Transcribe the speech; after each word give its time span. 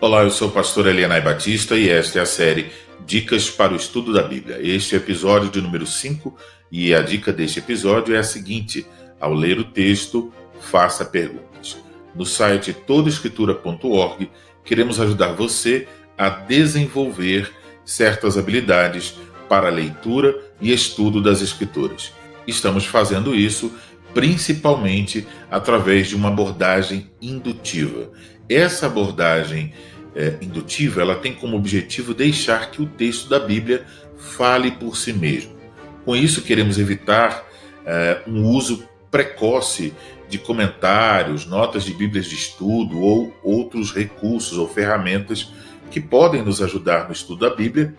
Olá, 0.00 0.22
eu 0.22 0.30
sou 0.30 0.46
o 0.46 0.52
pastor 0.52 0.86
Elianai 0.86 1.20
Batista 1.20 1.76
e 1.76 1.88
esta 1.88 2.20
é 2.20 2.22
a 2.22 2.26
série 2.26 2.70
Dicas 3.04 3.50
para 3.50 3.72
o 3.72 3.76
Estudo 3.76 4.12
da 4.12 4.22
Bíblia. 4.22 4.60
Este 4.62 4.94
é 4.94 4.98
o 4.98 5.02
episódio 5.02 5.50
de 5.50 5.60
número 5.60 5.84
5 5.84 6.36
e 6.70 6.94
a 6.94 7.02
dica 7.02 7.32
deste 7.32 7.58
episódio 7.58 8.14
é 8.14 8.18
a 8.18 8.22
seguinte: 8.22 8.86
ao 9.18 9.34
ler 9.34 9.58
o 9.58 9.64
texto, 9.64 10.32
faça 10.60 11.04
perguntas. 11.04 11.76
No 12.14 12.24
site 12.24 12.72
todaescritura.org, 12.72 14.30
queremos 14.64 15.00
ajudar 15.00 15.32
você 15.32 15.88
a 16.16 16.28
desenvolver 16.28 17.52
certas 17.84 18.38
habilidades 18.38 19.16
para 19.48 19.68
leitura 19.68 20.32
e 20.60 20.72
estudo 20.72 21.20
das 21.20 21.42
Escrituras. 21.42 22.12
Estamos 22.46 22.86
fazendo 22.86 23.34
isso 23.34 23.74
principalmente 24.14 25.26
através 25.50 26.08
de 26.08 26.14
uma 26.14 26.28
abordagem 26.28 27.10
indutiva. 27.20 28.10
Essa 28.48 28.86
abordagem 28.86 29.74
é, 30.18 30.36
indutiva 30.42 31.00
ela 31.00 31.14
tem 31.14 31.32
como 31.32 31.56
objetivo 31.56 32.12
deixar 32.12 32.72
que 32.72 32.82
o 32.82 32.86
texto 32.86 33.28
da 33.28 33.38
Bíblia 33.38 33.86
fale 34.18 34.72
por 34.72 34.96
si 34.96 35.12
mesmo. 35.12 35.56
Com 36.04 36.16
isso, 36.16 36.42
queremos 36.42 36.76
evitar 36.76 37.46
é, 37.86 38.20
um 38.26 38.44
uso 38.44 38.82
precoce 39.12 39.94
de 40.28 40.36
comentários, 40.36 41.46
notas 41.46 41.84
de 41.84 41.94
Bíblias 41.94 42.26
de 42.26 42.34
estudo 42.34 43.00
ou 43.00 43.32
outros 43.44 43.94
recursos 43.94 44.58
ou 44.58 44.68
ferramentas 44.68 45.52
que 45.88 46.00
podem 46.00 46.42
nos 46.42 46.60
ajudar 46.60 47.06
no 47.06 47.12
estudo 47.12 47.48
da 47.48 47.54
Bíblia, 47.54 47.94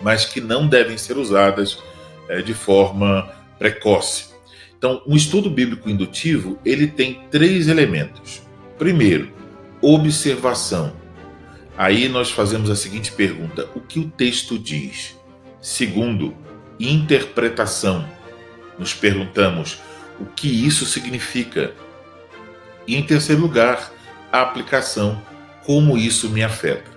mas 0.00 0.24
que 0.24 0.40
não 0.40 0.68
devem 0.68 0.96
ser 0.96 1.18
usadas 1.18 1.82
é, 2.28 2.40
de 2.40 2.54
forma 2.54 3.28
precoce. 3.58 4.30
Então, 4.78 5.02
um 5.06 5.16
estudo 5.16 5.50
bíblico 5.50 5.90
indutivo 5.90 6.56
ele 6.64 6.86
tem 6.86 7.20
três 7.32 7.66
elementos. 7.66 8.42
Primeiro, 8.78 9.28
observação. 9.80 11.01
Aí 11.76 12.08
nós 12.08 12.30
fazemos 12.30 12.70
a 12.70 12.76
seguinte 12.76 13.12
pergunta: 13.12 13.68
o 13.74 13.80
que 13.80 13.98
o 13.98 14.08
texto 14.10 14.58
diz? 14.58 15.16
Segundo, 15.60 16.36
interpretação. 16.78 18.06
Nos 18.78 18.94
perguntamos 18.94 19.78
o 20.20 20.26
que 20.26 20.48
isso 20.66 20.84
significa. 20.86 21.72
E 22.86 22.96
em 22.96 23.02
terceiro 23.02 23.40
lugar, 23.40 23.92
a 24.30 24.40
aplicação, 24.42 25.22
como 25.64 25.96
isso 25.96 26.28
me 26.30 26.42
afeta. 26.42 26.90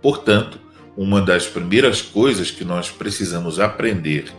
Portanto, 0.00 0.60
uma 0.96 1.20
das 1.20 1.46
primeiras 1.46 2.00
coisas 2.00 2.50
que 2.50 2.64
nós 2.64 2.90
precisamos 2.90 3.58
aprender 3.58 4.32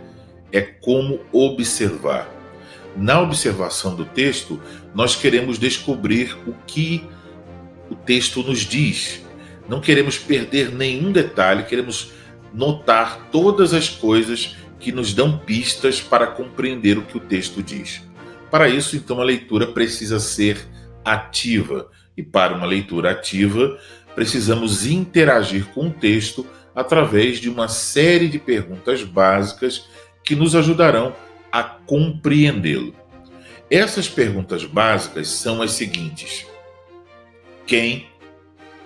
é 0.51 0.61
como 0.61 1.19
observar. 1.33 2.29
Na 2.95 3.19
observação 3.19 3.93
do 3.93 4.05
texto, 4.05 4.61
nós 4.93 5.15
queremos 5.15 5.59
descobrir 5.59 6.37
o 6.47 6.53
que 6.65 7.03
o 7.89 7.95
texto 7.95 8.41
nos 8.41 8.59
diz. 8.59 9.24
Não 9.67 9.79
queremos 9.79 10.17
perder 10.17 10.71
nenhum 10.71 11.11
detalhe, 11.11 11.63
queremos 11.63 12.11
notar 12.53 13.29
todas 13.31 13.73
as 13.73 13.89
coisas 13.89 14.55
que 14.79 14.91
nos 14.91 15.13
dão 15.13 15.37
pistas 15.37 16.01
para 16.01 16.27
compreender 16.27 16.97
o 16.97 17.01
que 17.01 17.17
o 17.17 17.19
texto 17.19 17.63
diz. 17.63 18.03
Para 18.51 18.69
isso, 18.69 18.95
então, 18.95 19.19
a 19.19 19.23
leitura 19.23 19.67
precisa 19.67 20.19
ser 20.19 20.57
ativa. 21.03 21.89
E 22.15 22.23
para 22.23 22.55
uma 22.55 22.65
leitura 22.65 23.11
ativa, 23.11 23.77
precisamos 24.15 24.85
interagir 24.85 25.65
com 25.67 25.87
o 25.87 25.91
texto 25.91 26.45
através 26.73 27.39
de 27.39 27.49
uma 27.49 27.67
série 27.67 28.27
de 28.27 28.39
perguntas 28.39 29.03
básicas 29.03 29.87
que 30.23 30.35
nos 30.35 30.55
ajudarão 30.55 31.15
a 31.51 31.63
compreendê-lo. 31.63 32.93
Essas 33.69 34.07
perguntas 34.07 34.63
básicas 34.63 35.27
são 35.27 35.61
as 35.61 35.71
seguintes: 35.71 36.45
quem, 37.65 38.07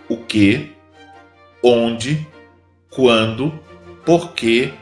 o 0.10 0.18
que, 0.18 0.72
onde, 1.64 2.28
quando, 2.90 3.58
por 4.06 4.34
quê, 4.34 4.74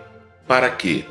para 0.47 0.69
quê. 0.71 1.03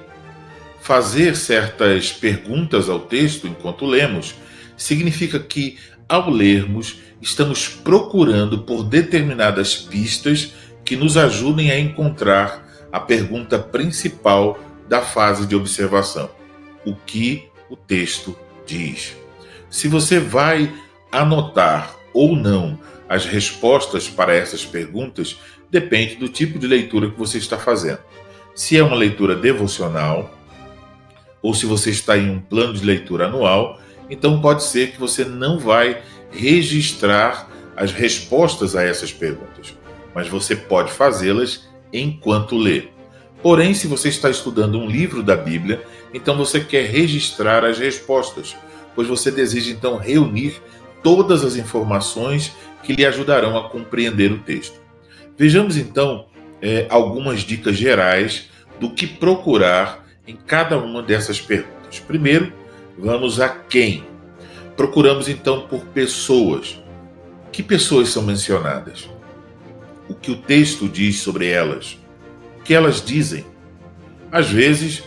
Fazer 0.81 1.37
certas 1.37 2.13
perguntas 2.13 2.89
ao 2.89 3.01
texto 3.01 3.47
enquanto 3.47 3.85
lemos 3.85 4.35
significa 4.77 5.39
que, 5.39 5.79
ao 6.09 6.31
lermos, 6.31 6.99
estamos 7.21 7.69
procurando 7.69 8.61
por 8.63 8.85
determinadas 8.85 9.75
pistas 9.77 10.53
que 10.85 10.97
nos 10.97 11.17
ajudem 11.17 11.71
a 11.71 11.79
encontrar 11.79 12.65
a 12.93 13.01
pergunta 13.01 13.59
principal 13.59 14.59
da 14.89 15.03
fase 15.03 15.47
de 15.47 15.55
observação: 15.55 16.31
o 16.85 16.95
que 16.95 17.49
o 17.69 17.77
texto 17.77 18.37
diz. 18.67 19.17
Se 19.69 19.89
você 19.89 20.19
vai 20.21 20.73
anotar 21.11 21.95
ou 22.15 22.37
não 22.37 22.79
as 23.09 23.25
respostas 23.25 24.09
para 24.09 24.35
essas 24.35 24.65
perguntas 24.65 25.37
depende 25.71 26.17
do 26.17 26.29
tipo 26.29 26.59
de 26.59 26.67
leitura 26.67 27.11
que 27.11 27.19
você 27.19 27.39
está 27.39 27.59
fazendo. 27.59 27.99
Se 28.55 28.77
é 28.77 28.83
uma 28.83 28.97
leitura 28.97 29.35
devocional, 29.35 30.35
ou 31.43 31.55
se 31.55 31.67
você 31.67 31.91
está 31.91 32.17
em 32.17 32.31
um 32.31 32.41
plano 32.41 32.75
de 32.75 32.85
leitura 32.85 33.27
anual, 33.27 33.81
então 34.11 34.41
pode 34.41 34.65
ser 34.65 34.93
que 34.93 34.99
você 34.99 35.25
não 35.25 35.59
vai 35.59 36.03
registrar 36.31 37.49
as 37.77 37.93
respostas 37.93 38.75
a 38.75 38.83
essas 38.83 39.13
perguntas, 39.13 39.75
mas 40.15 40.29
você 40.29 40.57
pode 40.57 40.91
fazê-las 40.91 41.69
enquanto 41.93 42.57
lê. 42.57 42.89
Porém, 43.43 43.75
se 43.75 43.87
você 43.87 44.09
está 44.09 44.31
estudando 44.31 44.79
um 44.79 44.87
livro 44.87 45.23
da 45.23 45.37
Bíblia, 45.37 45.83
então 46.13 46.37
você 46.37 46.61
quer 46.61 46.87
registrar 46.87 47.65
as 47.65 47.79
respostas, 47.79 48.57
pois 48.95 49.07
você 49.07 49.31
deseja 49.31 49.71
então 49.71 49.99
reunir 49.99 50.61
todas 51.03 51.45
as 51.45 51.57
informações 51.57 52.53
que 52.87 52.93
lhe 52.93 53.05
ajudarão 53.05 53.59
a 53.59 53.69
compreender 53.69 54.31
o 54.31 54.39
texto. 54.39 54.81
Vejamos 55.37 55.77
então 55.77 56.27
é, 56.63 56.87
algumas 56.89 57.41
dicas 57.41 57.77
gerais 57.77 58.49
do 58.79 58.91
que 58.91 59.09
procurar 59.09 60.07
em 60.25 60.37
cada 60.37 60.79
uma 60.79 61.03
dessas 61.03 61.41
perguntas. 61.41 61.99
Primeiro, 61.99 62.53
vamos 62.97 63.41
a 63.41 63.49
quem. 63.49 64.05
Procuramos 64.77 65.29
então 65.29 65.67
por 65.67 65.81
pessoas. 65.87 66.81
Que 67.51 67.61
pessoas 67.61 68.11
são 68.11 68.23
mencionadas? 68.23 69.11
O 70.09 70.15
que 70.15 70.31
o 70.31 70.37
texto 70.37 70.89
diz 70.89 71.19
sobre 71.19 71.49
elas? 71.49 71.99
O 72.61 72.63
que 72.63 72.73
elas 72.73 73.05
dizem? 73.05 73.45
Às 74.31 74.49
vezes, 74.49 75.03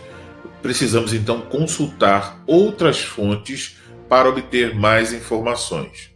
precisamos 0.62 1.14
então 1.14 1.42
consultar 1.42 2.42
outras 2.46 3.00
fontes 3.02 3.78
para 4.10 4.28
obter 4.28 4.76
mais 4.76 5.14
informações. 5.14 6.09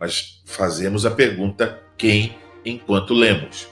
Mas 0.00 0.40
fazemos 0.46 1.04
a 1.04 1.10
pergunta 1.10 1.78
quem 1.98 2.34
enquanto 2.64 3.12
lemos. 3.12 3.68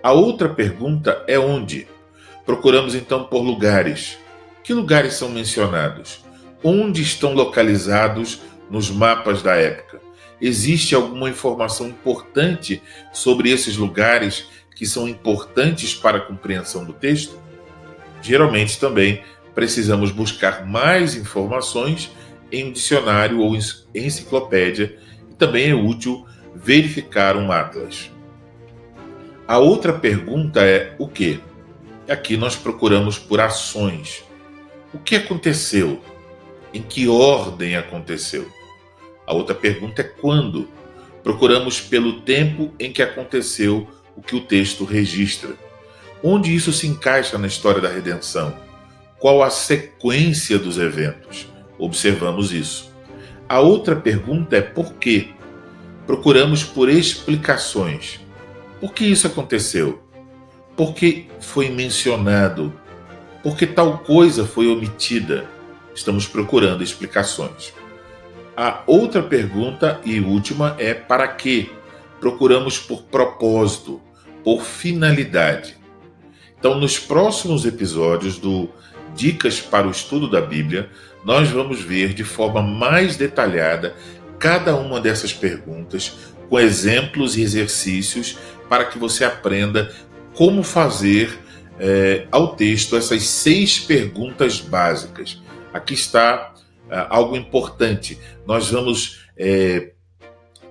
A 0.00 0.12
outra 0.12 0.48
pergunta 0.48 1.24
é 1.26 1.36
onde. 1.36 1.88
Procuramos 2.46 2.94
então 2.94 3.24
por 3.24 3.42
lugares. 3.42 4.16
Que 4.62 4.72
lugares 4.72 5.14
são 5.14 5.28
mencionados? 5.28 6.24
Onde 6.62 7.02
estão 7.02 7.34
localizados 7.34 8.40
nos 8.70 8.88
mapas 8.88 9.42
da 9.42 9.56
época? 9.56 10.00
Existe 10.40 10.94
alguma 10.94 11.28
informação 11.28 11.88
importante 11.88 12.80
sobre 13.12 13.50
esses 13.50 13.76
lugares 13.76 14.46
que 14.76 14.86
são 14.86 15.08
importantes 15.08 15.94
para 15.94 16.18
a 16.18 16.20
compreensão 16.20 16.84
do 16.84 16.92
texto? 16.92 17.36
Geralmente 18.22 18.78
também 18.78 19.22
precisamos 19.54 20.12
buscar 20.12 20.64
mais 20.64 21.16
informações 21.16 22.12
em 22.52 22.66
um 22.66 22.72
dicionário 22.72 23.40
ou 23.40 23.56
enciclopédia 23.94 24.96
também 25.38 25.70
é 25.70 25.74
útil 25.74 26.26
verificar 26.54 27.36
um 27.36 27.52
atlas. 27.52 28.10
A 29.46 29.58
outra 29.58 29.92
pergunta 29.92 30.62
é 30.62 30.94
o 30.98 31.08
que? 31.08 31.40
Aqui 32.08 32.36
nós 32.36 32.56
procuramos 32.56 33.18
por 33.18 33.40
ações. 33.40 34.24
O 34.92 34.98
que 34.98 35.16
aconteceu? 35.16 36.00
Em 36.74 36.82
que 36.82 37.08
ordem 37.08 37.76
aconteceu? 37.76 38.46
A 39.26 39.32
outra 39.32 39.54
pergunta 39.54 40.02
é 40.02 40.04
quando? 40.04 40.68
Procuramos 41.22 41.80
pelo 41.80 42.20
tempo 42.22 42.74
em 42.78 42.92
que 42.92 43.02
aconteceu 43.02 43.88
o 44.16 44.22
que 44.22 44.36
o 44.36 44.40
texto 44.40 44.84
registra. 44.84 45.50
Onde 46.22 46.54
isso 46.54 46.72
se 46.72 46.86
encaixa 46.86 47.38
na 47.38 47.46
história 47.46 47.80
da 47.80 47.88
redenção? 47.88 48.54
Qual 49.18 49.42
a 49.42 49.50
sequência 49.50 50.58
dos 50.58 50.78
eventos? 50.78 51.48
observamos 51.78 52.52
isso. 52.52 52.92
A 53.48 53.60
outra 53.60 53.96
pergunta 53.96 54.56
é 54.56 54.60
por 54.60 54.94
quê? 54.94 55.28
Procuramos 56.08 56.64
por 56.64 56.88
explicações. 56.88 58.18
Por 58.80 58.94
que 58.94 59.04
isso 59.04 59.26
aconteceu? 59.26 60.02
Por 60.74 60.94
que 60.94 61.28
foi 61.38 61.68
mencionado? 61.68 62.72
Por 63.42 63.54
que 63.58 63.66
tal 63.66 63.98
coisa 63.98 64.46
foi 64.46 64.68
omitida? 64.68 65.44
Estamos 65.94 66.26
procurando 66.26 66.82
explicações. 66.82 67.74
A 68.56 68.82
outra 68.86 69.22
pergunta 69.22 70.00
e 70.02 70.18
última 70.18 70.74
é 70.78 70.94
para 70.94 71.28
quê? 71.28 71.68
Procuramos 72.18 72.78
por 72.78 73.02
propósito, 73.02 74.00
por 74.42 74.62
finalidade. 74.62 75.76
Então, 76.58 76.80
nos 76.80 76.98
próximos 76.98 77.66
episódios 77.66 78.38
do 78.38 78.70
Dicas 79.14 79.60
para 79.60 79.86
o 79.86 79.90
Estudo 79.90 80.26
da 80.30 80.40
Bíblia, 80.40 80.88
nós 81.22 81.50
vamos 81.50 81.82
ver 81.82 82.14
de 82.14 82.24
forma 82.24 82.62
mais 82.62 83.14
detalhada 83.14 83.94
cada 84.38 84.76
uma 84.76 85.00
dessas 85.00 85.32
perguntas, 85.32 86.16
com 86.48 86.58
exemplos 86.58 87.36
e 87.36 87.42
exercícios 87.42 88.38
para 88.68 88.84
que 88.84 88.98
você 88.98 89.24
aprenda 89.24 89.94
como 90.34 90.62
fazer 90.62 91.38
é, 91.78 92.26
ao 92.30 92.54
texto 92.54 92.96
essas 92.96 93.24
seis 93.24 93.78
perguntas 93.78 94.60
básicas. 94.60 95.42
Aqui 95.72 95.94
está 95.94 96.54
é, 96.90 97.06
algo 97.08 97.36
importante. 97.36 98.18
Nós 98.46 98.70
vamos 98.70 99.20
é, 99.36 99.92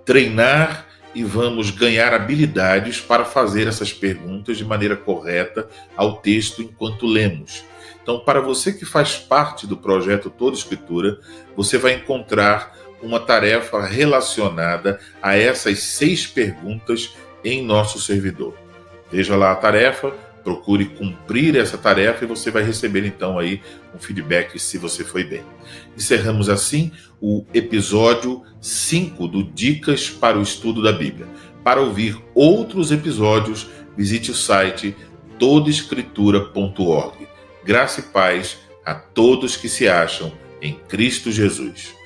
treinar 0.06 0.88
e 1.14 1.24
vamos 1.24 1.72
ganhar 1.72 2.14
habilidades 2.14 3.00
para 3.00 3.26
fazer 3.26 3.68
essas 3.68 3.92
perguntas 3.92 4.58
de 4.58 4.66
maneira 4.66 4.96
correta 4.96 5.68
ao 5.96 6.18
texto 6.18 6.62
enquanto 6.62 7.06
lemos. 7.06 7.64
Então, 8.02 8.20
para 8.20 8.40
você 8.40 8.72
que 8.72 8.86
faz 8.86 9.18
parte 9.18 9.68
do 9.68 9.76
projeto 9.76 10.30
Toda 10.30 10.56
Escritura, 10.56 11.20
você 11.56 11.78
vai 11.78 11.94
encontrar 11.96 12.74
uma 13.02 13.20
tarefa 13.20 13.86
relacionada 13.86 15.00
a 15.22 15.36
essas 15.36 15.80
seis 15.80 16.26
perguntas 16.26 17.16
em 17.44 17.64
nosso 17.64 18.00
servidor. 18.00 18.56
Veja 19.12 19.36
lá 19.36 19.52
a 19.52 19.56
tarefa, 19.56 20.14
procure 20.44 20.86
cumprir 20.86 21.56
essa 21.58 21.78
tarefa 21.78 22.24
e 22.24 22.28
você 22.28 22.50
vai 22.50 22.64
receber 22.64 23.06
então 23.06 23.38
aí 23.38 23.62
um 23.94 24.00
feedback 24.00 24.58
se 24.60 24.78
você 24.78 25.04
foi 25.04 25.24
bem. 25.24 25.44
Encerramos 25.96 26.50
assim 26.50 26.92
o 27.22 27.46
episódio 27.54 28.44
5 28.62 29.28
do 29.28 29.44
Dicas 29.44 30.10
para 30.10 30.40
o 30.40 30.42
Estudo 30.42 30.82
da 30.82 30.92
Bíblia. 30.92 31.28
Para 31.64 31.82
ouvir 31.82 32.18
outros 32.34 32.92
episódios, 32.92 33.68
visite 33.98 34.32
o 34.32 34.34
site 34.34 34.96
todaescritura.org. 35.38 37.28
Graça 37.66 38.00
e 38.00 38.04
paz 38.04 38.58
a 38.86 38.96
todos 38.96 39.58
que 39.58 39.68
se 39.68 39.88
acham 39.88 40.32
em 40.62 40.76
Cristo 40.88 41.30
Jesus. 41.30 41.97